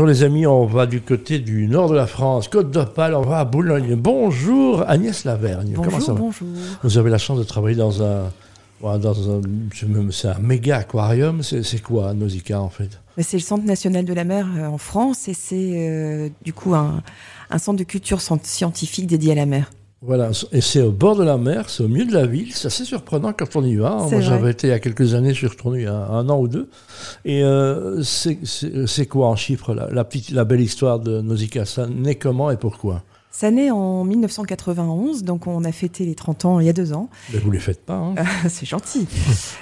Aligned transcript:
Bonjour 0.00 0.14
les 0.14 0.22
amis, 0.24 0.46
on 0.46 0.64
va 0.64 0.86
du 0.86 1.02
côté 1.02 1.40
du 1.40 1.66
nord 1.66 1.90
de 1.90 1.94
la 1.94 2.06
France, 2.06 2.48
Côte 2.48 2.70
d'Opale, 2.70 3.14
on 3.14 3.20
va 3.20 3.40
à 3.40 3.44
Boulogne. 3.44 3.96
Bonjour 3.96 4.82
Agnès 4.88 5.24
Lavergne. 5.26 5.74
Bonjour, 5.76 5.84
Comment 5.84 6.00
ça 6.00 6.12
va 6.14 6.18
bonjour. 6.20 6.48
Vous 6.82 6.96
avez 6.96 7.10
la 7.10 7.18
chance 7.18 7.38
de 7.38 7.44
travailler 7.44 7.76
dans 7.76 8.02
un, 8.02 8.30
dans 8.80 9.30
un, 9.30 9.42
c'est 10.10 10.28
un 10.28 10.38
méga 10.38 10.78
aquarium. 10.78 11.42
C'est 11.42 11.82
quoi 11.82 12.14
Nausicaa 12.14 12.62
en 12.62 12.70
fait? 12.70 12.98
C'est 13.18 13.36
le 13.36 13.42
Centre 13.42 13.66
national 13.66 14.06
de 14.06 14.14
la 14.14 14.24
mer 14.24 14.46
euh, 14.56 14.68
en 14.68 14.78
France 14.78 15.28
et 15.28 15.34
c'est 15.34 15.72
euh, 15.74 16.30
du 16.42 16.54
coup 16.54 16.74
un, 16.74 17.02
un 17.50 17.58
centre 17.58 17.78
de 17.78 17.84
culture 17.84 18.20
scien- 18.20 18.40
scientifique 18.42 19.06
dédié 19.06 19.32
à 19.32 19.34
la 19.34 19.44
mer. 19.44 19.70
Voilà, 20.02 20.30
et 20.52 20.62
c'est 20.62 20.80
au 20.80 20.92
bord 20.92 21.14
de 21.14 21.24
la 21.24 21.36
mer, 21.36 21.68
c'est 21.68 21.82
au 21.82 21.88
milieu 21.88 22.06
de 22.06 22.14
la 22.14 22.24
ville. 22.26 22.52
C'est 22.54 22.68
assez 22.68 22.84
surprenant 22.86 23.34
quand 23.34 23.54
on 23.56 23.62
y 23.62 23.76
va. 23.76 23.98
C'est 24.08 24.12
Moi, 24.16 24.20
j'avais 24.22 24.50
été 24.52 24.68
il 24.68 24.70
y 24.70 24.72
a 24.72 24.78
quelques 24.78 25.12
années, 25.14 25.30
je 25.34 25.38
suis 25.38 25.46
retourné 25.46 25.80
il 25.80 25.84
y 25.84 25.86
a 25.88 25.94
un 25.94 26.26
an 26.30 26.40
ou 26.40 26.48
deux. 26.48 26.70
Et 27.26 27.44
euh, 27.44 28.02
c'est- 28.02 29.06
quoi 29.06 29.28
en 29.28 29.36
chiffres 29.36 29.74
la, 29.74 29.90
la 29.90 30.04
petite, 30.04 30.30
la 30.30 30.44
belle 30.44 30.62
histoire 30.62 31.00
de 31.00 31.20
Nausicaa 31.20 31.66
Ça 31.66 31.86
naît 31.86 32.14
comment 32.14 32.50
et 32.50 32.56
pourquoi? 32.56 33.02
Ça 33.30 33.50
naît 33.50 33.70
en 33.70 34.02
1991, 34.04 35.22
donc 35.22 35.46
on 35.46 35.62
a 35.64 35.70
fêté 35.72 36.04
les 36.06 36.14
30 36.14 36.44
ans 36.46 36.60
il 36.60 36.66
y 36.66 36.68
a 36.68 36.72
deux 36.72 36.92
ans. 36.94 37.10
Mais 37.32 37.38
vous 37.38 37.50
les 37.50 37.60
faites 37.60 37.84
pas. 37.84 37.94
Hein 37.96 38.14
c'est 38.48 38.66
gentil. 38.66 39.06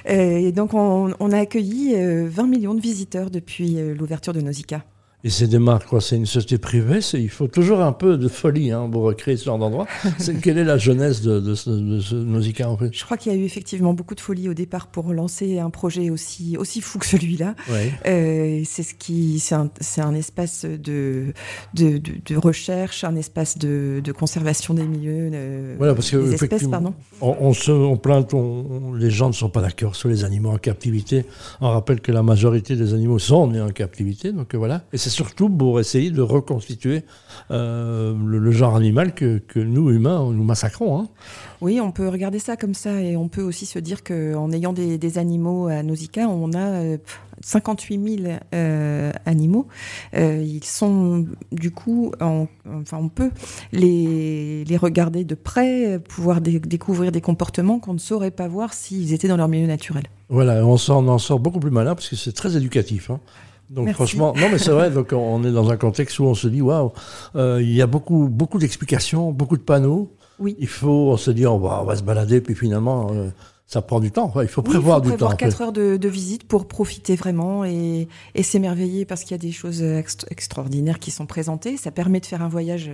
Euh, 0.08 0.38
et 0.38 0.52
donc 0.52 0.72
on, 0.72 1.12
on 1.18 1.32
a 1.32 1.38
accueilli 1.38 1.94
euh, 1.96 2.28
20 2.30 2.46
millions 2.46 2.74
de 2.74 2.80
visiteurs 2.80 3.30
depuis 3.30 3.78
euh, 3.78 3.94
l'ouverture 3.94 4.32
de 4.32 4.40
Nausicaa. 4.40 4.82
Et 5.24 5.30
c'est 5.30 5.48
des 5.48 5.58
marques, 5.58 5.86
quoi. 5.88 6.00
C'est 6.00 6.14
une 6.16 6.26
société 6.26 6.58
privée. 6.58 7.00
c'est- 7.00 7.20
Il 7.20 7.28
faut 7.28 7.48
toujours 7.48 7.80
un 7.80 7.90
peu 7.92 8.16
de 8.16 8.28
folie 8.28 8.70
hein, 8.70 8.88
pour 8.90 9.02
recréer 9.02 9.36
ce 9.36 9.44
genre 9.46 9.58
d'endroit. 9.58 9.86
C'est- 10.18 10.40
Quelle 10.40 10.58
est 10.58 10.64
la 10.64 10.78
jeunesse 10.78 11.22
de, 11.22 11.40
de 11.40 11.56
ce, 11.56 11.70
de 11.70 11.98
ce 11.98 12.14
Nausicaa 12.14 12.68
en 12.70 12.76
fait? 12.76 12.90
Je 12.96 13.04
crois 13.04 13.16
qu'il 13.16 13.32
y 13.32 13.34
a 13.34 13.38
eu 13.38 13.42
effectivement 13.44 13.94
beaucoup 13.94 14.14
de 14.14 14.20
folie 14.20 14.48
au 14.48 14.54
départ 14.54 14.86
pour 14.86 15.12
lancer 15.12 15.58
un 15.58 15.70
projet 15.70 16.10
aussi, 16.10 16.56
aussi 16.56 16.80
fou 16.80 17.00
que 17.00 17.06
celui-là. 17.06 17.56
Ouais. 17.68 17.92
Euh, 18.06 18.62
c'est 18.64 18.84
ce 18.84 18.94
qui, 18.94 19.40
c'est 19.40 19.56
un, 19.56 19.68
c'est 19.80 20.02
un 20.02 20.14
espace 20.14 20.64
de, 20.64 21.32
de, 21.74 21.98
de, 21.98 22.12
de 22.24 22.36
recherche, 22.36 23.02
un 23.02 23.16
espace 23.16 23.58
de, 23.58 24.00
de 24.04 24.12
conservation 24.12 24.72
des 24.74 24.84
milieux, 24.86 25.30
euh, 25.32 25.74
Voilà, 25.78 25.94
parce 25.96 26.10
que 26.12 26.16
des 26.16 26.34
espèces, 26.34 26.68
pardon. 26.68 26.94
On, 27.20 27.36
on 27.40 27.52
se 27.54 27.72
on 27.72 27.96
plaint, 27.96 28.32
on- 28.34 28.92
les 28.94 29.10
gens 29.10 29.26
ne 29.28 29.34
sont 29.34 29.50
pas 29.50 29.62
d'accord 29.62 29.96
sur 29.96 30.08
les 30.08 30.22
animaux 30.22 30.50
en 30.50 30.58
captivité. 30.58 31.24
On 31.60 31.70
rappelle 31.70 32.00
que 32.00 32.12
la 32.12 32.22
majorité 32.22 32.76
des 32.76 32.94
animaux 32.94 33.18
sont 33.18 33.48
nés 33.48 33.60
en 33.60 33.70
captivité, 33.70 34.32
donc 34.32 34.54
euh, 34.54 34.58
voilà. 34.58 34.84
Et 34.92 35.07
c'est 35.08 35.14
surtout 35.14 35.48
pour 35.48 35.80
essayer 35.80 36.10
de 36.10 36.20
reconstituer 36.20 37.02
euh, 37.50 38.14
le, 38.26 38.38
le 38.38 38.50
genre 38.52 38.76
animal 38.76 39.14
que, 39.14 39.38
que 39.38 39.58
nous, 39.58 39.90
humains, 39.90 40.30
nous 40.32 40.44
massacrons. 40.44 41.00
Hein. 41.00 41.08
Oui, 41.60 41.80
on 41.80 41.90
peut 41.90 42.08
regarder 42.08 42.38
ça 42.38 42.56
comme 42.56 42.74
ça 42.74 43.00
et 43.00 43.16
on 43.16 43.28
peut 43.28 43.42
aussi 43.42 43.66
se 43.66 43.78
dire 43.78 44.04
qu'en 44.04 44.52
ayant 44.52 44.72
des, 44.72 44.98
des 44.98 45.18
animaux 45.18 45.66
à 45.68 45.82
Nausicaa, 45.82 46.28
on 46.28 46.52
a 46.52 46.58
euh, 46.58 46.98
58 47.40 48.18
000 48.24 48.32
euh, 48.54 49.10
animaux. 49.26 49.66
Euh, 50.14 50.42
ils 50.46 50.64
sont 50.64 51.26
du 51.52 51.70
coup, 51.70 52.12
en- 52.20 52.46
enfin, 52.70 52.98
on 53.00 53.08
peut 53.08 53.30
les, 53.72 54.64
les 54.64 54.76
regarder 54.76 55.24
de 55.24 55.34
près, 55.34 55.98
pouvoir 55.98 56.40
dé- 56.40 56.60
découvrir 56.60 57.12
des 57.12 57.20
comportements 57.20 57.78
qu'on 57.78 57.94
ne 57.94 57.98
saurait 57.98 58.30
pas 58.30 58.48
voir 58.48 58.72
s'ils 58.74 59.12
étaient 59.12 59.28
dans 59.28 59.36
leur 59.36 59.48
milieu 59.48 59.66
naturel. 59.66 60.04
Voilà, 60.28 60.64
on, 60.66 60.76
sort, 60.76 60.98
on 60.98 61.08
en 61.08 61.18
sort 61.18 61.40
beaucoup 61.40 61.60
plus 61.60 61.70
malin 61.70 61.94
parce 61.94 62.08
que 62.08 62.16
c'est 62.16 62.32
très 62.32 62.56
éducatif. 62.56 63.10
hein. 63.10 63.20
Donc 63.70 63.86
Merci. 63.86 63.94
franchement, 63.96 64.34
non 64.34 64.48
mais 64.50 64.58
c'est 64.58 64.70
vrai, 64.70 64.90
donc 64.90 65.12
on 65.12 65.44
est 65.44 65.52
dans 65.52 65.70
un 65.70 65.76
contexte 65.76 66.18
où 66.18 66.24
on 66.24 66.34
se 66.34 66.48
dit, 66.48 66.62
waouh, 66.62 66.92
euh, 67.36 67.58
il 67.60 67.72
y 67.74 67.82
a 67.82 67.86
beaucoup, 67.86 68.28
beaucoup 68.28 68.58
d'explications, 68.58 69.30
beaucoup 69.30 69.56
de 69.58 69.62
panneaux. 69.62 70.10
Oui. 70.38 70.56
Il 70.58 70.68
faut, 70.68 71.10
on 71.12 71.16
se 71.16 71.30
dit, 71.30 71.46
on 71.46 71.58
va, 71.58 71.80
on 71.82 71.84
va 71.84 71.96
se 71.96 72.02
balader, 72.02 72.40
puis 72.40 72.54
finalement, 72.54 73.08
euh, 73.12 73.28
ça 73.70 73.82
prend 73.82 74.00
du 74.00 74.10
temps. 74.10 74.24
Enfin, 74.24 74.40
il 74.42 74.48
faut 74.48 74.62
Oui, 74.62 74.70
prévoir 74.70 74.98
il 74.98 75.04
faut 75.04 75.10
du 75.10 75.16
prévoir 75.18 75.30
temps. 75.32 75.34
en 75.36 75.38
fait. 75.38 75.44
4 75.56 75.60
heures 75.62 75.72
de, 75.72 75.98
de 75.98 76.08
visite 76.08 76.48
pour 76.48 76.66
profiter 76.66 77.16
vraiment 77.16 77.66
et, 77.66 78.08
et 78.34 78.42
s'émerveiller 78.42 79.04
parce 79.04 79.22
qu'il 79.22 79.32
y 79.32 79.34
a 79.34 79.38
des 79.38 79.52
choses 79.52 79.82
ext- 79.82 80.24
extraordinaires 80.30 80.98
qui 80.98 81.10
sont 81.10 81.26
présentées. 81.26 81.76
Ça 81.76 81.90
permet 81.90 82.18
de 82.18 82.24
faire 82.26 82.40
un 82.42 82.48
voyage 82.48 82.90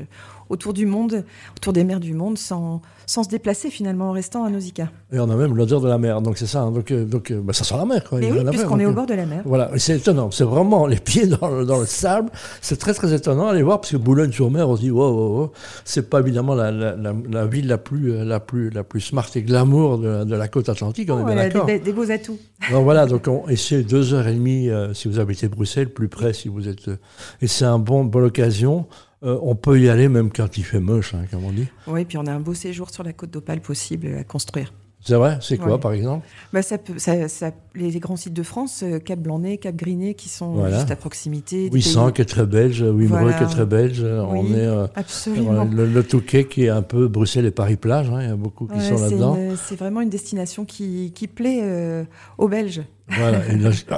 autour 0.51 0.73
du 0.75 0.85
monde, 0.85 1.25
autour 1.57 1.73
des 1.73 1.85
mers 1.85 2.01
du 2.01 2.13
monde, 2.13 2.37
sans, 2.39 2.83
sans 3.07 3.23
se 3.23 3.29
déplacer 3.29 3.71
finalement 3.71 4.11
en 4.11 4.13
restant 4.13 4.45
à 4.45 4.51
Nausicaa. 4.51 4.91
Et 5.13 5.19
on 5.21 5.31
a 5.31 5.37
même 5.37 5.55
l'odeur 5.55 5.81
de 5.81 5.89
la 5.89 5.97
mer, 5.97 6.21
donc 6.21 6.37
c'est 6.39 6.47
ça. 6.47 6.63
hein. 6.63 6.73
Donc, 6.73 6.91
euh, 6.91 7.05
donc 7.05 7.31
euh, 7.31 7.41
bah, 7.41 7.53
ça 7.53 7.63
sent 7.65 7.77
la 7.77 7.87
mer. 7.87 8.03
Quoi. 8.09 8.19
A 8.19 8.23
oui, 8.23 8.45
puisqu'on 8.51 8.81
est 8.81 8.85
au 8.85 8.91
euh, 8.91 8.93
bord 8.95 9.07
de 9.07 9.15
la 9.15 9.27
mer. 9.27 9.43
Voilà, 9.47 9.71
c'est 9.77 9.97
étonnant. 9.97 10.31
C'est 10.33 10.45
vraiment 10.45 10.87
les 10.89 10.97
pieds 10.99 11.27
dans 11.29 11.49
le, 11.49 11.65
dans 11.65 11.79
le 11.79 11.87
sable. 11.87 12.31
C'est 12.61 12.79
très 12.79 12.95
très 12.95 13.15
étonnant. 13.15 13.47
Allez 13.47 13.63
voir 13.63 13.81
parce 13.81 13.93
que 13.93 13.97
Boulogne-sur-Mer, 13.97 14.69
on 14.69 14.75
se 14.77 14.81
dit 14.81 14.91
wow, 14.91 15.09
wow, 15.09 15.39
wow. 15.39 15.53
c'est 15.85 16.11
pas 16.11 16.19
évidemment 16.21 16.55
la, 16.57 16.71
la, 16.73 16.97
la, 16.97 17.15
la 17.31 17.47
ville 17.47 17.69
la 17.69 17.79
plus 17.79 18.13
euh, 18.13 18.25
la 18.25 18.41
plus 18.41 18.71
la 18.71 18.83
plus 18.83 19.01
smart 19.01 19.29
et 19.37 19.43
glamour 19.43 19.99
de, 19.99 20.25
de 20.25 20.35
la 20.35 20.49
côte 20.49 20.64
atlantique. 20.69 21.11
On 21.11 21.21
est 21.21 21.25
bien 21.25 21.35
des, 21.35 21.49
d'accord. 21.51 21.67
des 21.67 21.93
beaux 21.93 22.11
atouts. 22.11 22.39
Donc 22.71 22.85
voilà, 22.85 23.07
donc 23.07 23.27
on, 23.29 23.49
et 23.49 23.57
c'est 23.57 23.83
deux 23.83 24.15
heures 24.15 24.27
et 24.29 24.35
demie 24.35 24.69
euh, 24.71 24.95
si 24.95 25.09
vous 25.09 25.19
habitez 25.19 25.49
Bruxelles, 25.49 25.93
plus 25.93 26.09
près 26.09 26.33
si 26.33 26.49
vous 26.49 26.69
êtes. 26.69 26.89
euh, 26.89 26.97
et 27.43 27.47
c'est 27.47 27.65
un 27.65 27.79
bon 27.79 28.05
bonne 28.05 28.25
occasion. 28.25 28.87
Euh, 29.23 29.39
on 29.43 29.55
peut 29.55 29.81
y 29.81 29.89
aller 29.89 30.09
même 30.09 30.31
quand 30.31 30.59
il 30.59 30.65
fait 30.65 30.81
moche, 30.81 31.15
hein, 31.15 31.25
comme 31.31 31.45
on 31.45 31.53
dit. 31.53 31.67
Oui, 31.87 32.05
puis 32.05 32.19
on 32.19 32.27
a 32.27 32.33
un 32.33 32.41
beau 32.41 32.55
séjour 32.55 32.91
sur 32.91 33.03
la 33.05 33.13
côte 33.13 33.31
d'Opale 33.31 33.61
possible 33.61 34.09
à 34.19 34.25
construire. 34.25 34.73
C'est 35.07 35.17
vrai? 35.17 35.37
C'est 35.43 35.59
quoi 35.59 35.75
Ouais. 35.75 35.79
par 35.79 35.93
exemple? 35.93 36.27
Bah, 36.53 36.63
ça 36.63 36.79
peut, 36.79 36.95
ça, 36.99 37.29
ça- 37.29 37.51
les, 37.75 37.91
grands 38.01 38.17
sites 38.17 38.33
de 38.33 38.43
France, 38.43 38.83
euh, 38.83 38.99
Cap 38.99 39.19
Blanc-Nez, 39.19 39.59
Cap 39.59 39.77
Griné, 39.77 40.15
qui 40.15 40.29
sont 40.31 40.53
Voilà. 40.55 40.79
juste 40.79 40.91
à 40.91 40.97
proximité. 40.97 41.69
des 41.69 41.75
Wissant 41.77 42.07
pays- 42.07 42.15
qui 42.15 42.23
est 42.23 42.25
très 42.25 42.47
belge, 42.47 42.81
Wimereux 42.81 43.21
Voilà. 43.21 43.37
qui 43.37 43.43
est 43.45 43.49
très 43.49 43.67
belge. 43.67 44.03
On 44.03 44.47
est 44.47 44.57
euh, 44.61 44.87
Absolument. 44.95 45.65
le, 45.65 45.87
le 45.87 46.03
Touquet 46.03 46.47
qui 46.47 46.65
est 46.65 46.69
un 46.71 46.83
peu 46.83 47.07
Bruxelles 47.09 47.45
et 47.47 47.51
Paris-Plage. 47.51 48.09
hein, 48.11 48.23
il 48.23 48.29
y 48.29 48.33
a 48.33 48.37
beaucoup 48.37 48.67
qui 48.67 48.75
Ouais, 48.79 48.81
sont 48.97 48.99
là-dedans. 49.03 49.37
C'est 49.63 49.77
vraiment 49.77 50.01
une 50.01 50.09
destination 50.11 50.65
qui, 50.65 51.13
qui 51.15 51.27
plaît 51.29 51.61
euh, 51.63 52.05
aux 52.39 52.49
Belges. 52.49 52.83
Voilà, 53.09 53.43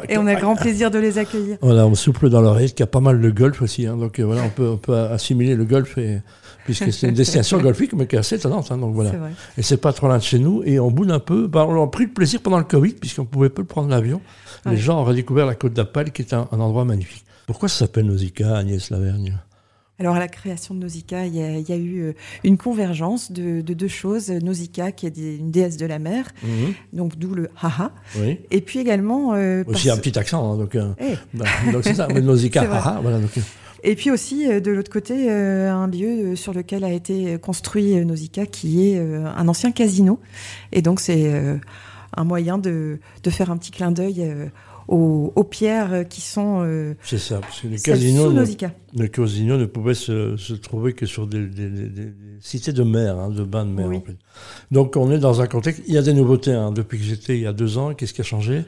et, 0.08 0.18
on 0.18 0.26
a 0.26 0.34
grand 0.34 0.56
plaisir 0.56 0.90
de 0.90 0.98
les 0.98 1.18
accueillir. 1.18 1.58
Voilà, 1.60 1.86
on 1.86 1.94
souffle 1.94 2.28
dans 2.28 2.40
l'oreille 2.40 2.70
qu'il 2.70 2.80
y 2.80 2.82
a 2.82 2.88
pas 2.88 3.00
mal 3.00 3.20
de 3.20 3.30
golf 3.30 3.62
aussi. 3.62 3.86
hein, 3.86 3.96
donc 3.96 4.18
euh, 4.18 4.24
voilà, 4.24 4.42
on 4.42 4.48
peut, 4.48 4.68
on 4.68 4.76
peut 4.78 4.96
assimiler 4.96 5.54
le 5.54 5.64
golf, 5.64 5.96
et, 5.96 6.20
puisque 6.64 6.92
c'est 6.92 7.08
une 7.08 7.14
destination 7.14 7.58
golfique, 7.58 7.92
mais 7.92 8.06
qui 8.06 8.16
est 8.16 8.18
assez 8.18 8.34
étonnante. 8.34 8.72
hein, 8.72 8.78
donc 8.78 8.94
voilà. 8.94 9.12
Et 9.56 9.62
c'est 9.62 9.76
pas 9.76 9.92
trop 9.92 10.08
loin 10.08 10.18
de 10.18 10.22
chez 10.22 10.40
nous. 10.40 10.62
Et 10.64 10.80
on 10.80 10.90
boude 10.90 11.12
un 11.12 11.20
peu. 11.20 11.46
Bah, 11.46 11.66
on 11.68 11.82
a 11.82 11.86
pris 11.86 12.06
le 12.06 12.12
plaisir 12.12 12.40
pendant 12.40 12.58
le 12.58 12.64
Covid, 12.64 12.94
puisqu'on 12.94 13.24
pouvait 13.24 13.48
peu 13.48 13.64
prendre 13.64 13.88
l'avion. 13.88 14.20
Les 14.68 14.76
gens 14.76 15.00
ont 15.00 15.04
redécouvert 15.04 15.46
la 15.46 15.54
côte 15.54 15.72
d'Apal, 15.72 16.10
qui 16.10 16.22
est 16.22 16.34
un, 16.34 16.48
un 16.50 16.58
endroit 16.58 16.84
magnifique. 16.84 17.24
Pourquoi 17.46 17.68
ça 17.68 17.78
s'appelle 17.80 18.06
Nausicaa, 18.06 18.56
Agnès 18.56 18.90
Lavergne? 18.90 19.38
Alors, 19.98 20.14
à 20.16 20.18
la 20.18 20.28
création 20.28 20.74
de 20.74 20.80
Nausicaa, 20.80 21.24
il 21.24 21.34
y 21.36 21.42
a, 21.42 21.56
il 21.58 21.66
y 21.66 21.72
a 21.72 21.76
eu 21.76 22.00
euh, 22.02 22.12
une 22.44 22.58
convergence 22.58 23.32
de, 23.32 23.62
de 23.62 23.72
deux 23.74 23.88
choses. 23.88 24.28
Nausicaa, 24.30 24.92
qui 24.92 25.06
est 25.06 25.10
des- 25.10 25.36
une 25.36 25.50
déesse 25.50 25.78
de 25.78 25.86
la 25.86 25.98
mer, 25.98 26.26
donc 26.92 27.16
d'où 27.16 27.34
le 27.34 27.48
haha. 27.62 27.92
Oui. 28.18 28.38
Et 28.50 28.60
puis 28.60 28.78
également. 28.78 29.32
euh, 29.34 29.64
Aussi 29.66 29.86
parce- 29.86 29.98
un 29.98 30.00
petit 30.00 30.18
accent. 30.18 30.52
hein, 30.52 30.58
donc 30.58 30.74
euh, 30.74 30.92
Eh, 31.00 31.14
bah, 31.34 31.46
donc 31.72 31.82
c'est 31.84 31.94
ça. 31.94 32.08
Mais 32.12 32.20
Nausicaa, 32.20 32.66
ah, 32.70 32.82
ah, 32.84 32.98
voilà. 33.00 33.20
Donc, 33.20 33.30
euh, 33.38 33.40
Et 33.84 33.94
puis 33.96 34.10
aussi, 34.10 34.46
de 34.48 34.70
l'autre 34.70 34.90
côté, 34.92 35.30
un 35.30 35.86
lieu 35.86 36.36
sur 36.36 36.52
lequel 36.52 36.84
a 36.84 36.92
été 36.92 37.38
construit 37.38 37.94
Nausicaa, 38.04 38.44
qui 38.44 38.88
est 38.90 38.98
un 38.98 39.48
ancien 39.48 39.72
casino. 39.72 40.20
Et 40.72 40.82
donc, 40.82 41.00
c'est 41.00 41.32
un 42.16 42.24
moyen 42.24 42.58
de, 42.58 42.98
de 43.22 43.30
faire 43.30 43.50
un 43.50 43.56
petit 43.56 43.70
clin 43.70 43.92
d'œil 43.92 44.22
aux, 44.88 45.32
aux 45.34 45.44
pierres 45.44 46.04
qui 46.08 46.20
sont 46.20 46.62
euh, 46.64 46.94
c'est 47.02 47.18
ça. 47.18 47.38
Parce 47.40 47.60
que 47.60 47.82
casinos, 47.82 48.30
sous 48.30 48.32
ne, 48.94 49.06
casinos 49.06 49.56
ne 49.58 49.66
pouvaient 49.66 49.94
se, 49.94 50.36
se 50.36 50.52
trouver 50.54 50.92
que 50.92 51.06
sur 51.06 51.26
des, 51.26 51.46
des- 51.46 51.68
des- 51.70 51.88
des- 51.88 52.04
des 52.06 52.12
cités 52.40 52.72
de 52.72 52.82
mer, 52.82 53.18
hein, 53.18 53.30
de 53.30 53.42
bains 53.44 53.64
de 53.66 53.70
mer. 53.70 53.86
Oui. 53.88 53.96
En 53.96 54.00
fait. 54.02 54.16
Donc 54.70 54.96
on 54.96 55.10
est 55.10 55.18
dans 55.18 55.40
un 55.40 55.46
contexte. 55.46 55.82
Il 55.86 55.94
y 55.94 55.98
a 55.98 56.02
des 56.02 56.14
nouveautés. 56.14 56.52
hein, 56.52 56.70
depuis 56.72 56.98
que 56.98 57.04
j'étais 57.04 57.36
il 57.36 57.42
y 57.42 57.46
a 57.46 57.52
deux 57.52 57.78
ans, 57.78 57.94
qu'est-ce 57.94 58.12
qui 58.14 58.20
a 58.20 58.24
changé? 58.24 58.64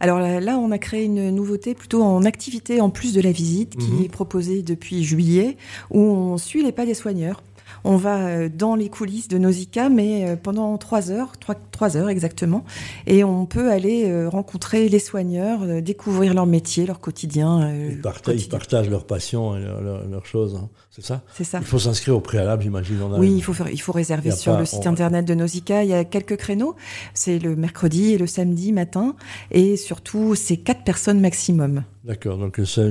Alors 0.00 0.18
là, 0.18 0.40
là, 0.40 0.58
on 0.58 0.72
a 0.72 0.78
créé 0.78 1.04
une 1.04 1.30
nouveauté 1.30 1.74
plutôt 1.74 2.02
en 2.02 2.24
activité 2.24 2.80
en 2.80 2.90
plus 2.90 3.14
de 3.14 3.20
la 3.20 3.30
visite 3.30 3.76
qui 3.76 3.90
Mhm. 3.92 4.04
est 4.04 4.08
proposée 4.08 4.62
depuis 4.62 5.04
juillet 5.04 5.56
où 5.90 6.00
on 6.00 6.38
suit 6.38 6.64
les 6.64 6.72
pas 6.72 6.84
des 6.86 6.94
soigneurs. 6.94 7.42
On 7.84 7.96
va 7.96 8.26
euh, 8.26 8.48
dans 8.48 8.74
les 8.74 8.88
coulisses 8.88 9.28
de 9.28 9.38
Nausicaa, 9.38 9.88
mais 9.88 10.28
euh, 10.28 10.36
pendant 10.36 10.76
trois 10.78 11.10
heures, 11.10 11.32
trois, 11.38 11.54
trois 11.70 11.96
heures 11.96 12.08
exactement, 12.08 12.64
et 13.06 13.24
on 13.24 13.46
peut 13.46 13.70
aller 13.70 14.08
euh, 14.10 14.28
rencontrer 14.28 14.88
les 14.88 14.98
soigneurs, 14.98 15.82
découvrir 15.82 16.34
leur 16.34 16.46
métier, 16.46 16.86
leur 16.86 17.00
quotidien. 17.00 17.72
ils, 17.74 18.00
partagent, 18.00 18.34
ils 18.34 18.48
quotidien. 18.48 18.58
partagent 18.58 18.90
leur 18.90 19.04
passion 19.06 19.56
et 19.56 19.60
leurs 19.60 19.80
leur, 19.80 20.06
leurs 20.08 20.26
choses. 20.26 20.56
hein. 20.56 20.68
C'est 20.94 21.02
ça 21.02 21.22
C'est 21.32 21.44
ça. 21.44 21.58
Il 21.60 21.64
faut 21.64 21.78
s'inscrire 21.78 22.14
au 22.14 22.20
préalable, 22.20 22.62
j'imagine. 22.64 22.98
Oui, 23.16 23.32
il 23.34 23.42
faut, 23.42 23.54
faire, 23.54 23.70
il 23.70 23.80
faut 23.80 23.92
réserver 23.92 24.30
sur 24.30 24.52
pas- 24.52 24.58
le 24.60 24.66
site 24.66 24.80
on- 24.84 24.90
internet 24.90 25.24
de 25.24 25.32
Nausicaa. 25.32 25.84
Il 25.84 25.88
y 25.88 25.94
a 25.94 26.04
quelques 26.04 26.36
créneaux. 26.36 26.76
C'est 27.14 27.38
le 27.38 27.56
mercredi 27.56 28.12
et 28.12 28.18
le 28.18 28.26
samedi 28.26 28.72
matin. 28.72 29.16
Et 29.50 29.78
surtout, 29.78 30.34
c'est 30.34 30.58
quatre 30.58 30.84
personnes 30.84 31.18
maximum. 31.18 31.84
D'accord. 32.04 32.36
Donc 32.36 32.60
c'est 32.66 32.82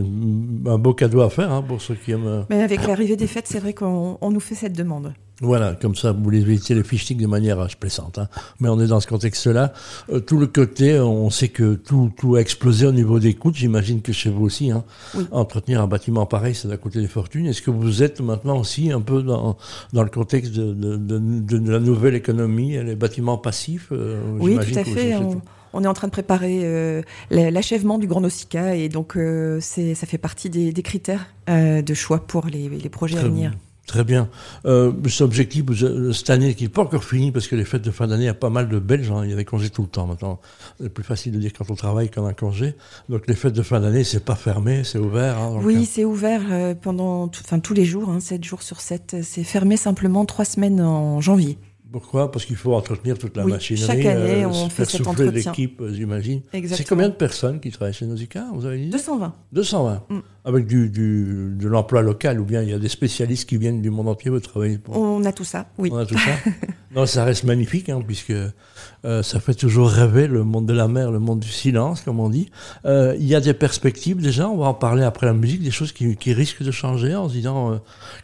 un 0.65 0.77
beau 0.79 0.95
cadeau 0.95 1.21
à 1.21 1.29
faire 1.29 1.51
hein, 1.51 1.61
pour 1.61 1.79
ceux 1.79 1.93
qui 1.93 2.11
aiment. 2.11 2.25
euh, 2.25 2.41
Mais 2.49 2.63
avec 2.63 2.87
l'arrivée 2.87 3.15
des 3.17 3.27
fêtes, 3.27 3.45
c'est 3.47 3.59
vrai 3.59 3.73
qu'on 3.75 4.17
on 4.19 4.31
nous 4.31 4.39
fait 4.39 4.55
cette 4.55 4.73
demande. 4.75 5.13
Voilà, 5.41 5.73
comme 5.73 5.95
ça, 5.95 6.11
vous 6.11 6.31
évitez 6.31 6.75
les 6.75 6.83
fichetiques 6.83 7.17
de 7.17 7.25
manière 7.25 7.59
euh, 7.59 7.67
plaisante. 7.79 8.19
Hein. 8.19 8.27
Mais 8.59 8.69
on 8.69 8.79
est 8.79 8.85
dans 8.87 8.99
ce 8.99 9.07
contexte-là. 9.07 9.73
Euh, 10.11 10.19
tout 10.19 10.37
le 10.37 10.45
côté, 10.45 10.99
on 10.99 11.31
sait 11.31 11.47
que 11.47 11.73
tout, 11.73 12.11
tout 12.15 12.35
a 12.35 12.41
explosé 12.41 12.85
au 12.85 12.91
niveau 12.91 13.19
des 13.19 13.33
coûts. 13.33 13.51
J'imagine 13.51 14.03
que 14.03 14.13
chez 14.13 14.29
vous 14.29 14.45
aussi. 14.45 14.69
Hein. 14.69 14.83
Oui. 15.15 15.25
Entretenir 15.31 15.81
un 15.81 15.87
bâtiment 15.87 16.27
pareil, 16.27 16.53
ça 16.53 16.67
doit 16.67 16.77
coûter 16.77 17.01
des 17.01 17.07
fortunes. 17.07 17.47
Est-ce 17.47 17.63
que 17.63 17.71
vous 17.71 18.03
êtes 18.03 18.21
maintenant 18.21 18.59
aussi 18.59 18.91
un 18.91 19.01
peu 19.01 19.23
dans, 19.23 19.57
dans 19.93 20.03
le 20.03 20.11
contexte 20.11 20.51
de, 20.53 20.73
de, 20.75 20.97
de, 20.97 21.17
de 21.17 21.71
la 21.71 21.79
nouvelle 21.79 22.13
économie, 22.13 22.77
les 22.83 22.95
bâtiments 22.95 23.39
passifs 23.39 23.87
euh, 23.91 24.21
Oui, 24.39 24.59
tout 24.59 24.77
à 24.77 24.83
fait. 24.83 25.15
On, 25.15 25.41
On 25.73 25.83
est 25.83 25.87
en 25.87 25.93
train 25.95 26.07
de 26.07 26.11
préparer 26.11 27.03
l'achèvement 27.31 27.97
du 27.97 28.05
Grand 28.05 28.21
Nausicaa 28.21 28.75
et 28.75 28.89
donc 28.89 29.17
ça 29.59 30.07
fait 30.07 30.17
partie 30.19 30.51
des, 30.51 30.73
critères 30.83 31.25
de 31.47 31.93
choix 31.95 32.19
pour 32.19 32.45
les, 32.45 32.69
projets 32.89 33.17
à 33.17 33.23
venir. 33.23 33.53
Très 33.91 34.05
bien. 34.05 34.29
Euh, 34.65 34.93
cet 35.09 35.19
objectif, 35.19 35.65
cette 36.13 36.29
année, 36.29 36.55
qui 36.55 36.63
n'est 36.63 36.69
pas 36.69 36.83
encore 36.83 37.03
fini, 37.03 37.33
parce 37.33 37.49
que 37.49 37.57
les 37.57 37.65
fêtes 37.65 37.81
de 37.81 37.91
fin 37.91 38.07
d'année, 38.07 38.23
il 38.23 38.27
y 38.27 38.29
a 38.29 38.33
pas 38.33 38.49
mal 38.49 38.69
de 38.69 38.79
Belges, 38.79 39.11
hein, 39.11 39.23
il 39.25 39.31
y 39.31 39.33
a 39.33 39.35
des 39.35 39.43
congés 39.43 39.69
tout 39.69 39.81
le 39.81 39.89
temps 39.89 40.07
maintenant. 40.07 40.39
C'est 40.79 40.87
plus 40.87 41.03
facile 41.03 41.33
de 41.33 41.39
dire 41.39 41.51
quand 41.51 41.69
on 41.69 41.75
travaille 41.75 42.09
qu'en 42.09 42.25
un 42.25 42.31
congé. 42.31 42.75
Donc 43.09 43.27
les 43.27 43.35
fêtes 43.35 43.51
de 43.51 43.61
fin 43.61 43.81
d'année, 43.81 44.05
c'est 44.05 44.23
pas 44.23 44.35
fermé, 44.35 44.85
c'est 44.85 44.97
ouvert. 44.97 45.37
Hein, 45.37 45.59
oui, 45.61 45.75
euh, 45.75 45.85
c'est 45.85 46.05
ouvert 46.05 46.41
euh, 46.51 46.73
pendant 46.73 47.23
enfin, 47.23 47.59
tous 47.59 47.73
les 47.73 47.83
jours, 47.83 48.09
hein, 48.09 48.21
7 48.21 48.45
jours 48.45 48.63
sur 48.63 48.79
7. 48.79 49.17
C'est 49.23 49.43
fermé 49.43 49.75
simplement 49.75 50.23
3 50.23 50.45
semaines 50.45 50.79
en 50.79 51.19
janvier. 51.19 51.57
Pourquoi? 51.91 52.31
Parce 52.31 52.45
qu'il 52.45 52.55
faut 52.55 52.73
entretenir 52.73 53.17
toute 53.17 53.35
la 53.35 53.43
oui, 53.43 53.51
machinerie. 53.51 53.85
Chaque 53.85 54.05
année, 54.05 54.45
on 54.45 54.69
fait 54.69 54.85
cet 54.85 55.05
entretien. 55.05 55.51
l'équipe, 55.51 55.83
j'imagine. 55.91 56.41
C'est 56.53 56.87
combien 56.87 57.09
de 57.09 57.13
personnes 57.13 57.59
qui 57.59 57.71
travaillent 57.71 57.93
chez 57.93 58.05
Nausicaa, 58.05 58.45
vous 58.53 58.65
avez 58.65 58.77
dit? 58.77 58.89
220. 58.89 59.33
220 59.51 60.03
avec 60.43 60.65
du, 60.65 60.89
du, 60.89 61.53
de 61.55 61.67
l'emploi 61.67 62.01
local 62.01 62.39
ou 62.39 62.45
bien 62.45 62.63
il 62.63 62.69
y 62.69 62.73
a 62.73 62.79
des 62.79 62.89
spécialistes 62.89 63.47
qui 63.47 63.57
viennent 63.57 63.81
du 63.81 63.91
monde 63.91 64.07
entier 64.07 64.31
vous 64.31 64.39
travaillez 64.39 64.79
pour... 64.79 64.97
On 64.97 65.23
a 65.23 65.31
tout 65.31 65.43
ça, 65.43 65.67
oui. 65.77 65.89
On 65.91 65.97
a 65.97 66.05
tout 66.05 66.17
ça. 66.17 66.31
non, 66.95 67.05
ça 67.05 67.23
reste 67.23 67.43
magnifique 67.43 67.89
hein, 67.89 68.01
puisque 68.05 68.31
euh, 68.31 69.23
ça 69.23 69.39
fait 69.39 69.53
toujours 69.53 69.89
rêver 69.89 70.27
le 70.27 70.43
monde 70.43 70.65
de 70.65 70.73
la 70.73 70.87
mer, 70.87 71.11
le 71.11 71.19
monde 71.19 71.39
du 71.39 71.49
silence, 71.49 72.01
comme 72.01 72.19
on 72.19 72.29
dit. 72.29 72.49
Euh, 72.85 73.15
il 73.19 73.27
y 73.27 73.35
a 73.35 73.39
des 73.39 73.53
perspectives 73.53 74.21
déjà, 74.21 74.49
on 74.49 74.57
va 74.57 74.65
en 74.65 74.73
parler 74.73 75.03
après 75.03 75.27
la 75.27 75.33
musique, 75.33 75.61
des 75.61 75.71
choses 75.71 75.91
qui, 75.91 76.15
qui 76.15 76.33
risquent 76.33 76.63
de 76.63 76.71
changer 76.71 77.15
en 77.15 77.27
se 77.29 77.33
disant 77.33 77.73
euh, 77.73 77.77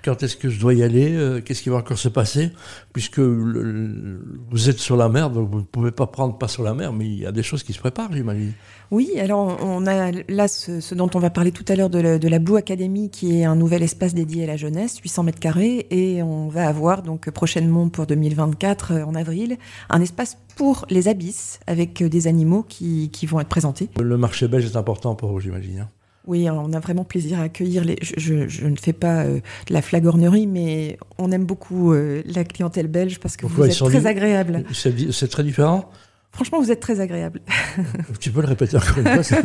quand 0.04 0.24
est-ce 0.24 0.38
que 0.38 0.50
je 0.50 0.60
dois 0.60 0.74
y 0.74 0.84
aller, 0.84 1.16
euh, 1.16 1.42
qu'est-ce 1.42 1.62
qui 1.62 1.69
va 1.69 1.78
encore 1.78 1.98
se 2.00 2.10
passer, 2.10 2.52
puisque 2.94 3.19
vous 3.19 4.69
êtes 4.69 4.80
sur 4.80 4.98
la 4.98 5.10
mer, 5.10 5.30
donc 5.30 5.50
vous 5.52 5.60
ne 5.60 5.66
pouvez 5.66 5.92
pas 5.92 6.08
prendre 6.08 6.38
pas 6.38 6.48
sur 6.48 6.64
la 6.64 6.74
mer, 6.74 6.94
mais 6.94 7.06
il 7.06 7.19
y 7.19 7.25
a 7.25 7.31
des 7.31 7.44
choses 7.44 7.64
qui 7.64 7.74
se 7.74 7.80
préparent, 7.80 8.12
j'imagine. 8.12 8.54
Oui, 8.89 9.19
alors 9.19 9.57
on 9.62 9.86
a 9.86 10.12
là 10.30 10.48
ce, 10.48 10.95
dont 10.95 11.10
on 11.13 11.19
va 11.19 11.30
parler 11.30 11.51
tout 11.51 11.66
à 11.68 11.75
l'heure 11.75 11.89
de, 11.89 12.18
de, 12.18 12.28
la 12.28 12.39
Blue 12.39 12.56
Academy, 12.56 13.10
qui 13.10 13.39
est 13.39 13.44
un 13.44 13.56
nouvel 13.56 13.84
espace 13.84 14.13
dédié 14.13 14.45
à 14.45 14.48
la 14.48 14.56
jeunesse, 14.56 15.00
800 15.00 15.24
mètres 15.24 15.39
carrés, 15.39 15.88
et 15.89 16.24
on 16.24 16.48
va 16.48 16.68
avoir 16.68 17.04
donc 17.04 17.30
prochainement 17.31 17.89
pour 17.89 18.06
2024 18.06 18.92
euh, 18.92 19.04
en 19.04 19.13
avril 19.16 19.57
un 19.89 20.01
espace 20.01 20.38
pour 20.56 20.86
les 20.89 21.07
abysses 21.10 21.60
avec 21.68 22.01
euh, 22.01 22.10
des 22.10 22.28
animaux 22.28 22.63
qui, 22.68 23.10
qui 23.12 23.25
vont 23.25 23.42
être 23.42 23.50
présentés. 23.50 23.89
Le 24.00 24.18
marché 24.18 24.48
belge 24.48 24.66
est 24.66 24.78
important 24.78 25.16
pour 25.16 25.31
vous, 25.31 25.42
j'imagine. 25.42 25.80
Hein. 25.80 25.90
oui, 26.25 26.50
on 26.50 26.72
a 26.72 26.80
vraiment 26.80 27.04
plaisir 27.04 27.40
à 27.42 27.44
accueillir 27.44 27.83
les. 27.83 27.98
Je, 28.01 28.48
je, 28.48 28.68
ne 28.68 28.78
fais 28.78 28.94
pas 28.94 29.24
euh, 29.24 29.40
de 29.68 29.74
la 29.74 29.81
flagornerie, 29.81 30.48
mais 30.48 30.98
on 31.18 31.31
aime 31.31 31.45
beaucoup 31.45 31.94
la 31.94 32.44
clientèle 32.45 32.88
belge 32.88 33.19
parce 33.19 33.36
que 33.36 33.45
vous 33.45 33.66
êtes 33.66 33.78
très 33.78 34.06
agréable. 34.06 34.63
C'est 34.72 35.28
très 35.28 35.44
différent? 35.44 35.90
Franchement, 36.32 36.62
vous 36.62 36.72
êtes 36.72 36.80
très 36.80 37.00
agréable. 37.00 37.42
tu 38.20 38.32
peux 38.32 38.42
le 38.42 38.48
répéter 38.48 38.78
encore 38.78 39.00
une 39.00 39.24
fois 39.24 39.40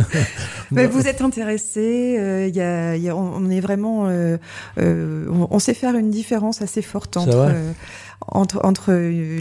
Mais 0.70 0.86
Vous 0.86 1.06
êtes 1.06 1.20
intéressé. 1.20 2.16
Euh, 2.18 2.46
y 2.48 2.60
a, 2.60 2.96
y 2.96 3.08
a, 3.10 3.16
on, 3.16 3.50
est 3.50 3.60
vraiment. 3.60 4.06
Euh, 4.06 4.38
euh, 4.78 5.26
on, 5.28 5.48
on, 5.50 5.58
sait 5.58 5.74
faire 5.74 5.96
une 5.96 6.10
différence 6.10 6.62
assez 6.62 6.82
forte 6.82 7.16
entre 7.18 7.52
entre, 8.28 8.60
entre 8.64 8.92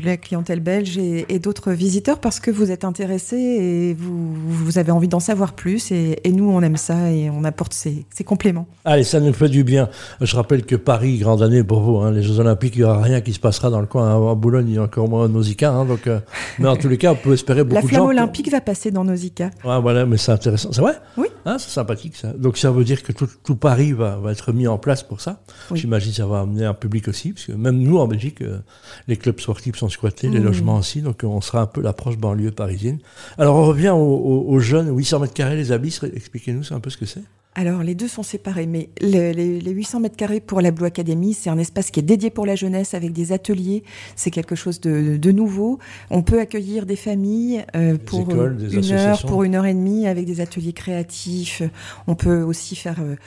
la 0.03 0.17
clientèle 0.17 0.61
belge 0.61 0.97
et, 0.97 1.25
et 1.29 1.39
d'autres 1.39 1.71
visiteurs 1.71 2.19
parce 2.19 2.39
que 2.39 2.49
vous 2.49 2.71
êtes 2.71 2.85
intéressé 2.85 3.35
et 3.37 3.93
vous, 3.93 4.33
vous 4.33 4.77
avez 4.77 4.91
envie 4.91 5.07
d'en 5.07 5.19
savoir 5.19 5.53
plus. 5.53 5.91
Et, 5.91 6.19
et, 6.23 6.31
nous, 6.31 6.49
on 6.49 6.61
aime 6.61 6.77
ça 6.77 7.11
et 7.11 7.29
on 7.29 7.43
apporte 7.43 7.73
ces, 7.73 8.05
ces, 8.09 8.23
compléments. 8.23 8.67
Allez, 8.85 9.03
ça 9.03 9.19
nous 9.19 9.33
fait 9.33 9.49
du 9.49 9.63
bien. 9.63 9.89
Je 10.21 10.35
rappelle 10.35 10.65
que 10.65 10.75
Paris, 10.75 11.17
grande 11.17 11.41
année 11.43 11.63
pour 11.63 11.81
vous. 11.81 11.97
Hein, 11.97 12.11
les 12.11 12.23
Jeux 12.23 12.39
Olympiques, 12.39 12.75
il 12.75 12.79
n'y 12.79 12.85
aura 12.85 13.01
rien 13.01 13.21
qui 13.21 13.33
se 13.33 13.39
passera 13.39 13.69
dans 13.69 13.81
le 13.81 13.87
coin. 13.87 14.31
À 14.31 14.35
Boulogne, 14.35 14.69
il 14.69 14.75
y 14.75 14.77
a 14.77 14.83
encore 14.83 15.09
moins 15.09 15.27
Nausicaa. 15.27 15.71
Hein, 15.71 15.85
donc, 15.85 16.07
euh, 16.07 16.19
mais 16.59 16.67
en 16.67 16.75
tous 16.75 16.89
les 16.89 16.97
cas, 16.97 17.11
on 17.11 17.15
peut 17.15 17.33
espérer 17.33 17.63
beaucoup 17.63 17.85
de 17.85 17.91
gens. 17.91 18.07
La 18.07 18.13
flamme 18.13 18.17
olympique 18.17 18.51
va 18.51 18.61
passer 18.61 18.91
dans 18.91 19.03
Nausicaa. 19.03 19.51
Ouais, 19.65 19.79
voilà, 19.81 20.05
mais 20.05 20.17
c'est 20.17 20.31
intéressant. 20.31 20.69
C'est 20.71 20.81
vrai? 20.81 20.93
Oui. 21.17 21.27
Hein, 21.45 21.57
c'est 21.57 21.69
sympathique 21.69 22.15
ça. 22.15 22.33
Donc 22.33 22.57
ça 22.57 22.71
veut 22.71 22.83
dire 22.83 23.03
que 23.03 23.11
tout, 23.11 23.29
tout 23.43 23.55
Paris 23.55 23.93
va, 23.93 24.17
va, 24.17 24.31
être 24.31 24.51
mis 24.51 24.67
en 24.67 24.77
place 24.77 25.03
pour 25.03 25.21
ça. 25.21 25.41
J'imagine 25.73 26.11
que 26.11 26.17
ça 26.17 26.25
va 26.25 26.41
amener 26.41 26.65
un 26.65 26.73
public 26.73 27.07
aussi, 27.07 27.33
parce 27.33 27.45
que 27.45 27.53
même 27.53 27.79
nous 27.79 27.97
en 27.97 28.07
Belgique, 28.07 28.41
euh, 28.41 28.59
les 29.07 29.17
clubs 29.17 29.39
sportifs 29.39 29.75
sont 29.75 29.89
squattés, 29.89 30.29
les 30.29 30.39
mmh. 30.39 30.43
logements 30.43 30.77
aussi, 30.77 31.01
donc 31.01 31.21
on 31.23 31.41
sera 31.41 31.61
un 31.61 31.67
peu 31.67 31.81
l'approche 31.81 32.17
banlieue 32.17 32.51
parisienne. 32.51 32.99
Alors 33.37 33.55
on 33.55 33.65
revient 33.65 33.89
aux, 33.89 34.45
aux, 34.47 34.59
jeunes, 34.59 34.95
800 34.95 35.19
mètres 35.19 35.33
carrés, 35.33 35.55
les 35.55 35.71
abysses, 35.71 36.03
expliquez-nous 36.03 36.73
un 36.73 36.79
peu 36.79 36.89
ce 36.89 36.97
que 36.97 37.05
c'est. 37.05 37.23
Alors, 37.59 37.83
les 37.83 37.93
deux 37.93 38.07
sont 38.07 38.23
séparés, 38.23 38.67
mais 38.67 38.87
les, 39.01 39.33
les, 39.33 39.71
800 39.71 39.99
mètres 39.99 40.15
carrés 40.15 40.39
pour 40.39 40.61
la 40.61 40.71
Blue 40.71 40.85
Academy, 40.85 41.33
c'est 41.33 41.49
un 41.49 41.57
espace 41.57 41.91
qui 41.91 41.99
est 41.99 42.03
dédié 42.03 42.29
pour 42.29 42.45
la 42.45 42.55
jeunesse 42.55 42.93
avec 42.93 43.11
des 43.11 43.33
ateliers. 43.33 43.83
C'est 44.15 44.31
quelque 44.31 44.55
chose 44.55 44.79
de, 44.79 45.17
de, 45.17 45.31
nouveau. 45.33 45.77
On 46.09 46.21
peut 46.21 46.39
accueillir 46.39 46.85
des 46.85 46.95
familles 46.95 47.65
euh, 47.75 47.97
pour 47.97 48.31
une 48.31 48.93
heure, 48.93 49.25
pour 49.27 49.43
une 49.43 49.55
heure 49.55 49.65
et 49.65 49.73
demie 49.73 50.07
avec 50.07 50.23
des 50.23 50.39
ateliers 50.39 50.71
créatifs. 50.71 51.61
On 52.07 52.15
peut 52.15 52.43
aussi 52.43 52.77
faire 52.77 53.01
euh, 53.01 53.17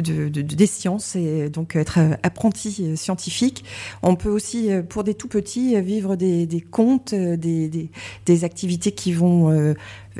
de, 0.00 0.30
de, 0.30 0.40
des 0.40 0.66
sciences 0.66 1.14
et 1.14 1.50
donc 1.50 1.76
être 1.76 1.98
apprenti 2.22 2.78
euh, 2.80 2.96
scientifique. 2.96 3.62
On 4.02 4.16
peut 4.16 4.30
aussi, 4.30 4.70
pour 4.88 5.04
des 5.04 5.12
tout 5.12 5.28
petits, 5.28 5.78
vivre 5.82 6.16
des, 6.16 6.46
des 6.46 6.62
contes, 6.62 7.14
des, 7.14 7.68
des, 7.68 7.90
des, 8.24 8.44
activités 8.44 8.92
qui 8.92 9.12
vont 9.12 9.74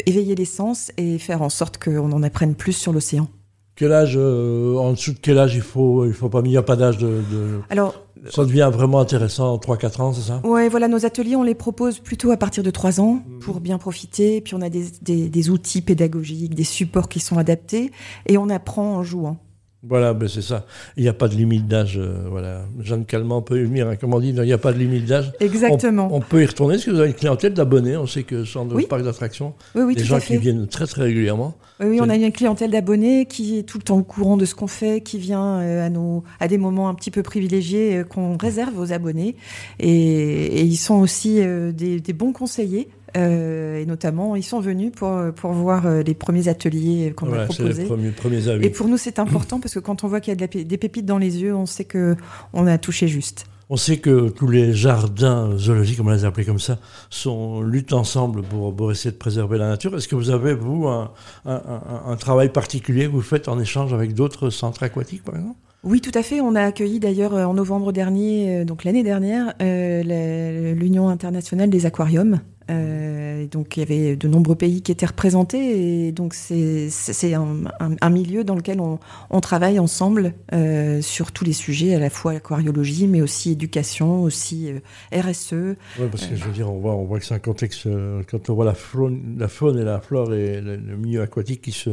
éveiller 0.05 0.35
les 0.35 0.45
sens 0.45 0.93
et 0.99 1.17
faire 1.17 1.41
en 1.41 1.49
sorte 1.49 1.83
qu'on 1.83 2.13
en 2.13 2.23
apprenne 2.23 2.55
plus 2.55 2.75
sur 2.75 2.93
l'océan. 2.93 3.29
Quel 3.75 3.93
âge, 3.93 4.15
euh, 4.17 4.77
en 4.77 4.93
dessous 4.93 5.13
de 5.13 5.19
quel 5.19 5.39
âge 5.39 5.55
il 5.55 5.63
faut, 5.63 6.05
il 6.05 6.13
faut 6.13 6.29
pas, 6.29 6.43
il 6.45 6.51
n'y 6.51 6.57
a 6.59 6.63
pas 6.63 6.77
d'âge 6.77 6.99
de, 6.99 7.23
de, 7.31 7.61
Alors, 7.71 7.95
ça 8.29 8.45
devient 8.45 8.71
vraiment 8.73 9.01
intéressant, 9.01 9.57
3-4 9.57 10.03
ans, 10.03 10.13
c'est 10.13 10.29
ça? 10.29 10.41
Ouais, 10.45 10.69
voilà, 10.69 10.89
nos 10.89 11.07
ateliers, 11.07 11.37
on 11.37 11.43
les 11.43 11.55
propose 11.55 11.99
plutôt 11.99 12.31
à 12.31 12.37
partir 12.37 12.63
de 12.63 12.71
3 12.71 13.01
ans 13.01 13.23
pour 13.41 13.61
bien 13.61 13.79
profiter. 13.79 14.41
Puis 14.43 14.55
on 14.55 14.61
a 14.61 14.69
des, 14.69 14.85
des, 15.01 15.29
des 15.29 15.51
outils 15.51 15.81
pédagogiques, 15.81 16.55
des 16.55 16.65
supports 16.65 17.09
qui 17.09 17.19
sont 17.21 17.39
adaptés 17.39 17.93
et 18.27 18.37
on 18.37 18.51
apprend 18.51 18.97
en 18.97 19.03
jouant. 19.03 19.39
Voilà, 19.85 20.15
ben 20.15 20.29
c'est 20.29 20.43
ça. 20.43 20.65
Il 20.97 21.03
n'y 21.03 21.09
a 21.09 21.13
pas 21.13 21.27
de 21.27 21.35
limite 21.35 21.67
d'âge. 21.67 21.99
Euh, 21.99 22.27
voilà. 22.31 22.63
Jeanne 22.79 23.05
Calment 23.05 23.43
peut 23.43 23.61
y 23.61 23.65
venir. 23.65 23.89
Hein, 23.89 23.97
comme 23.97 24.15
on 24.15 24.21
dit, 24.21 24.29
il 24.29 24.41
n'y 24.41 24.53
a 24.53 24.59
pas 24.59 24.73
de 24.73 24.79
limite 24.79 25.07
d'âge. 25.07 25.33
Exactement. 25.41 26.09
On, 26.13 26.21
peut 26.21 26.41
y 26.41 26.47
retourner. 26.47 26.77
Est-ce 26.77 26.87
que 26.87 26.93
vous 26.93 27.01
avez 27.01 27.09
une 27.09 27.15
clientèle 27.15 27.53
d'abonnés 27.53 27.97
On 27.97 28.07
sait 28.07 28.23
que 28.23 28.45
sur 28.45 28.65
le 28.65 28.87
parc 28.87 29.03
d'attractions, 29.03 29.55
oui, 29.75 29.83
oui, 29.83 29.95
des 29.97 30.05
gens 30.05 30.21
qui 30.21 30.37
viennent 30.37 30.69
très 30.69 30.87
très 30.87 31.03
régulièrement. 31.03 31.57
Oui, 31.81 31.87
oui 31.91 31.99
on 32.01 32.09
a 32.09 32.15
une 32.15 32.31
clientèle 32.31 32.71
d'abonnés 32.71 33.27
qui 33.27 33.59
est 33.59 33.65
tout 33.65 33.79
le 33.79 33.83
temps 33.83 33.99
au 33.99 34.05
courant 34.05 34.37
de 34.37 34.45
ce 34.45 34.55
qu'on 34.55 34.69
fait, 34.69 35.01
qui 35.01 35.19
vient 35.19 35.59
euh, 35.59 35.85
à, 35.85 35.91
nos, 35.91 36.23
à 36.39 36.47
des 36.47 36.59
moments 36.59 36.89
un 36.89 36.95
petit 36.95 37.11
peu 37.11 37.25
privilégiés 37.25 37.97
euh, 37.97 38.05
qu'on 38.05 38.37
réserve 38.37 38.79
aux 38.79 38.93
abonnés. 38.93 39.35
Et, 39.81 39.89
et 39.91 40.63
ils 40.63 40.77
sont 40.77 41.01
aussi 41.01 41.41
des, 41.75 41.99
des 41.99 42.13
bons 42.13 42.33
conseillers 42.33 42.89
euh, 43.17 43.81
et 43.81 43.87
notamment, 43.87 44.37
ils 44.37 44.43
sont 44.43 44.61
venus 44.61 44.93
pour, 44.95 45.19
pour 45.35 45.53
voir 45.53 45.87
euh, 45.87 46.03
les 46.03 46.15
premiers 46.15 46.49
ateliers 46.49 47.13
qu'on 47.17 47.33
a 47.33 47.45
proposés. 47.45 47.83
Les 47.85 48.11
premiers, 48.11 48.49
avis. 48.49 48.67
Et 48.67 48.71
pour 48.71 48.89
nous, 48.89 48.97
c'est 48.97 49.19
important 49.19 49.61
parce 49.61 49.75
que 49.75 49.81
quand 49.81 50.05
on 50.05 50.09
voit 50.09 50.21
qu'il 50.21 50.39
y 50.39 50.45
a 50.45 50.47
des 50.47 50.79
pépites 50.79 51.07
dans 51.07 51.19
les 51.19 51.43
yeux, 51.43 51.55
on 51.55 51.67
sait 51.67 51.85
que 51.85 52.17
on 52.53 52.67
a 52.67 52.79
touché 52.79 53.09
juste. 53.09 53.47
On 53.71 53.77
sait 53.77 53.99
que 53.99 54.29
tous 54.29 54.49
les 54.49 54.75
jardins 54.75 55.57
zoologiques, 55.57 55.97
comme 55.97 56.09
on 56.09 56.13
les 56.13 56.27
appelle 56.27 56.45
comme 56.45 56.59
ça, 56.59 56.79
sont 57.09 57.63
luttent 57.63 57.95
ensemble 57.95 58.43
pour, 58.43 58.75
pour, 58.75 58.93
essayer 58.93 59.13
de 59.13 59.17
préserver 59.17 59.57
la 59.57 59.69
nature. 59.69 59.97
Est-ce 59.97 60.09
que 60.09 60.15
vous 60.15 60.29
avez, 60.29 60.53
vous, 60.53 60.89
un, 60.89 61.11
un, 61.47 61.63
un, 62.07 62.17
travail 62.17 62.51
particulier 62.51 63.07
que 63.07 63.13
vous 63.13 63.23
faites 63.23 63.49
en 63.49 63.59
échange 63.59 63.95
avec 63.95 64.13
d'autres 64.13 64.51
centres 64.51 64.83
aquatiques, 64.83 65.25
par 65.25 65.37
exemple? 65.37 65.57
Oui, 65.85 66.01
tout 66.01 66.13
à 66.15 66.23
fait. 66.23 66.41
On 66.41 66.55
a 66.55 66.63
accueilli 66.63 67.01
d'ailleurs 67.01 67.33
en 67.33 67.55
novembre 67.55 67.93
dernier, 67.93 68.65
donc 68.65 68.85
l'année 68.85 69.03
dernière, 69.03 69.55
euh, 69.61 70.75
l'Union 70.75 71.09
internationale 71.09 71.71
des 71.71 71.87
aquariums, 71.87 72.41
euh, 72.71 73.47
donc 73.47 73.77
il 73.77 73.81
y 73.81 73.83
avait 73.83 74.17
de 74.17 74.29
nombreux 74.29 74.55
pays 74.55 74.83
qui 74.83 74.93
étaient 74.93 75.07
représentés 75.07 76.07
et 76.07 76.13
donc 76.13 76.35
c'est 76.35 77.35
un, 77.35 77.65
un, 77.81 77.97
un, 78.01 78.11
milieu 78.11 78.45
dans 78.45 78.55
lequel 78.55 78.81
on, 78.81 78.99
on 79.31 79.41
travaille 79.41 79.79
ensemble 79.79 80.35
euh, 80.53 81.01
sur 81.03 81.33
tous 81.33 81.45
les 81.45 81.53
sujets, 81.53 81.95
à 81.95 81.99
la 81.99 82.11
fois 82.11 82.33
aquariologie, 82.33 83.07
mais 83.07 83.21
aussi 83.21 83.53
éducation, 83.53 84.23
aussi 84.23 84.71
euh, 84.71 85.21
RSE. 85.21 85.77
Oui, 85.99 86.07
parce 86.11 86.27
que 86.27 86.37
je 86.37 86.45
veux 86.45 86.53
dire, 86.53 86.71
on 86.71 86.79
voit, 86.79 86.95
on 86.95 87.05
voit 87.05 87.19
que 87.19 87.25
c'est 87.25 87.35
un 87.35 87.39
contexte, 87.39 87.87
euh, 87.87 88.23
quand 88.31 88.51
on 88.51 88.55
voit 88.55 88.65
la 88.65 88.75
faune, 88.75 89.37
la 89.39 89.49
faune 89.49 89.79
et 89.79 89.85
la 89.85 90.01
flore 90.01 90.35
et 90.35 90.61
le, 90.61 90.77
milieu 90.97 91.23
aquatique 91.23 91.63
qui 91.63 91.73
se, 91.73 91.91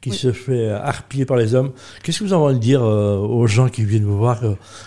qui 0.00 0.10
oui. 0.10 0.16
se 0.16 0.32
fait 0.32 0.70
harpiller 0.70 1.24
par 1.24 1.36
les 1.36 1.54
hommes. 1.54 1.72
Qu'est-ce 2.02 2.20
que 2.20 2.24
vous 2.24 2.32
en 2.32 2.52
de 2.52 2.58
dire 2.58 2.82
euh, 2.82 3.16
aux 3.16 3.46
gens 3.46 3.68
qui 3.68 3.84
viennent 3.84 4.04
vous 4.04 4.18
voir 4.18 4.42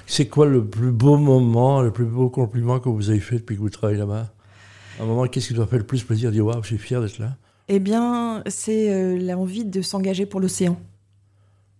C'est 0.06 0.28
quoi 0.28 0.46
le 0.46 0.64
plus 0.64 0.92
beau 0.92 1.18
moment, 1.18 1.82
le 1.82 1.92
plus 1.92 2.06
beau 2.06 2.30
compliment 2.30 2.80
que 2.80 2.90
vous 2.90 3.10
avez 3.10 3.20
fait 3.20 3.36
depuis 3.36 3.56
que 3.56 3.62
vous 3.62 3.70
travaillez 3.70 4.00
là-bas? 4.00 4.32
À 5.00 5.04
un 5.04 5.06
moment, 5.06 5.26
qu'est-ce 5.28 5.50
qui 5.50 5.54
doit 5.54 5.68
faire 5.68 5.80
le 5.80 5.86
plus 5.86 6.04
plaisir? 6.04 6.32
Dire 6.32 6.46
waouh, 6.46 6.62
je 6.62 6.68
suis 6.68 6.78
fier 6.78 7.02
d'être 7.02 7.20
là 7.20 7.36
Eh 7.68 7.80
bien, 7.80 8.44
c'est 8.48 8.92
euh, 8.92 9.18
l'envie 9.18 9.66
de 9.66 9.82
s'engager 9.82 10.26
pour 10.26 10.40
l'océan. 10.40 10.78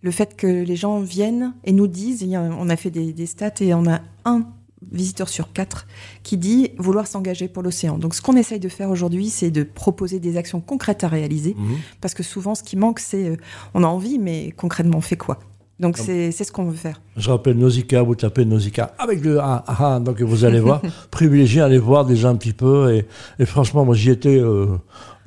Le 0.02 0.12
fait 0.12 0.36
que 0.36 0.48
les 0.48 0.76
gens 0.76 1.00
viennent 1.00 1.54
et 1.64 1.72
nous 1.72 1.88
disent, 1.88 2.24
on 2.34 2.70
a 2.70 2.76
fait 2.76 2.92
des, 2.92 3.12
des, 3.12 3.26
stats 3.26 3.62
et 3.62 3.74
on 3.74 3.88
a 3.88 4.02
un 4.24 4.46
visiteur 4.92 5.30
sur 5.30 5.52
quatre 5.52 5.88
qui 6.22 6.38
dit 6.38 6.72
vouloir 6.78 7.08
s'engager 7.08 7.48
pour 7.48 7.64
l'océan. 7.64 7.98
Donc 7.98 8.14
ce 8.14 8.22
qu'on 8.22 8.36
essaye 8.36 8.60
de 8.60 8.70
faire 8.70 8.90
aujourd'hui, 8.90 9.30
c'est 9.30 9.52
de 9.52 9.64
proposer 9.64 10.20
des 10.20 10.38
actions 10.38 10.62
concrètes 10.62 11.04
à 11.04 11.08
réaliser, 11.08 11.56
mmh. 11.58 11.74
parce 12.02 12.14
que 12.14 12.24
souvent 12.24 12.54
ce 12.54 12.64
qui 12.64 12.76
manque, 12.76 13.00
c'est 13.00 13.30
euh, 13.30 13.38
on 13.74 13.84
a 13.84 13.88
envie, 13.88 14.20
mais 14.20 14.52
concrètement 14.56 14.98
on 14.98 15.02
fait 15.02 15.18
quoi? 15.18 15.40
Donc 15.80 15.98
c'est 15.98 16.32
ce 16.32 16.52
qu'on 16.52 16.66
veut 16.66 16.76
faire. 16.76 17.02
Je 17.18 17.30
rappelle 17.30 17.58
Nausicaa, 17.58 18.02
vous 18.02 18.16
tapez 18.16 18.46
Nausicaa 18.46 18.94
avec 18.98 19.24
le 19.24 19.40
A, 19.40 19.64
ah, 19.68 20.00
donc 20.00 20.22
vous 20.22 20.46
allez 20.46 20.62
voir, 20.62 20.82
privilégier 21.12 21.62
aller 21.62 21.78
voir 21.78 22.06
déjà 22.06 22.30
un 22.30 22.36
petit 22.36 22.54
peu. 22.54 22.94
Et, 22.94 23.06
et 23.40 23.46
franchement, 23.46 23.84
moi 23.84 23.96
j'y 23.96 24.10
étais 24.10 24.40
euh, 24.40 24.68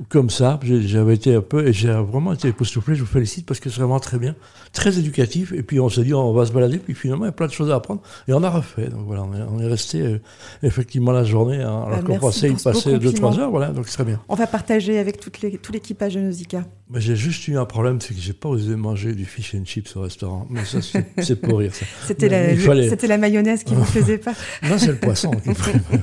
comme 0.09 0.31
ça, 0.31 0.61
j'avais 0.63 1.15
été 1.15 1.35
un 1.35 1.41
peu, 1.41 1.67
et 1.67 1.73
j'ai 1.73 1.93
vraiment 1.93 2.33
été 2.33 2.49
époustouflé, 2.49 2.95
je 2.95 3.01
vous 3.01 3.07
félicite 3.07 3.47
parce 3.47 3.59
que 3.59 3.69
c'est 3.69 3.81
vraiment 3.81 3.99
très 3.99 4.19
bien, 4.19 4.37
très 4.73 4.99
éducatif. 4.99 5.53
Et 5.53 5.63
puis 5.63 5.81
on 5.81 5.89
s'est 5.89 6.05
dit, 6.05 6.15
on 6.15 6.33
va 6.33 6.47
se 6.47 6.53
balader, 6.53 6.79
puis 6.79 6.95
finalement 6.95 7.25
il 7.25 7.29
y 7.29 7.31
a 7.31 7.33
plein 7.33 7.49
de 7.49 7.53
choses 7.53 7.71
à 7.71 7.75
apprendre. 7.75 8.01
Et 8.29 8.33
on 8.33 8.43
a 8.43 8.51
refait. 8.51 8.89
Donc 8.89 9.07
voilà, 9.07 9.25
on 9.25 9.61
est, 9.61 9.67
resté 9.67 10.01
euh, 10.01 10.21
effectivement 10.63 11.13
la 11.13 11.25
journée, 11.25 11.63
hein, 11.63 11.85
alors 11.87 12.03
bah, 12.03 12.03
qu'on 12.07 12.19
pensait 12.19 12.51
y 12.51 12.55
passer 12.55 12.97
2-3 12.97 13.41
heures, 13.41 13.51
voilà, 13.51 13.71
donc 13.71 13.89
c'est 13.89 13.95
très 13.95 14.05
bien. 14.05 14.21
On 14.29 14.37
va 14.37 14.47
partager 14.47 14.99
avec 14.99 15.19
toute 15.19 15.41
les, 15.41 15.59
tout 15.59 15.73
l'équipage 15.73 16.15
de 16.15 16.21
Nausicaa. 16.21 16.65
J'ai 16.95 17.17
juste 17.17 17.47
eu 17.49 17.59
un 17.59 17.67
problème, 17.67 18.01
c'est 18.01 18.15
que 18.15 18.21
j'ai 18.21 18.33
pas 18.33 18.49
osé 18.49 18.75
manger 18.75 19.13
du 19.13 19.27
fish 19.27 19.55
and 19.55 19.65
chips 19.67 19.95
au 19.97 20.01
restaurant. 20.01 20.47
Mais 20.49 20.65
ça, 20.65 20.79
c'est 21.19 21.37
pour 21.41 21.59
rire. 21.59 21.73
C'était 22.07 22.29
la, 22.29 22.55
la, 22.55 23.19
mayonnaise 23.19 23.63
qui 23.63 23.75
ne 23.75 23.81
vous 23.81 23.85
plaisait 23.93 24.17
pas. 24.17 24.33
non, 24.63 24.79
c'est 24.79 24.87
le 24.87 24.97
poisson. 24.97 25.31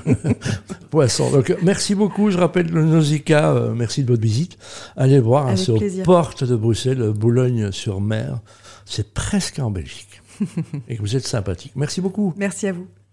poisson. 0.91 1.31
Donc, 1.31 1.55
merci 1.63 1.95
beaucoup. 1.95 2.29
Je 2.29 2.37
rappelle 2.37 2.69
le 2.69 2.83
Nausicaa. 2.83 3.55
Euh, 3.55 3.73
merci 3.85 4.03
de 4.03 4.07
votre 4.07 4.23
visite. 4.23 4.57
Allez 4.97 5.19
voir, 5.19 5.45
hein, 5.45 5.55
c'est 5.55 5.71
aux 5.71 6.03
portes 6.03 6.43
de 6.43 6.55
Bruxelles, 6.55 7.11
Boulogne-sur-Mer. 7.11 8.39
C'est 8.83 9.13
presque 9.13 9.59
en 9.59 9.69
Belgique. 9.69 10.23
Et 10.87 10.95
vous 10.95 11.15
êtes 11.15 11.27
sympathique. 11.27 11.73
Merci 11.75 12.01
beaucoup. 12.01 12.33
Merci 12.35 12.67
à 12.67 12.73
vous. 12.73 12.87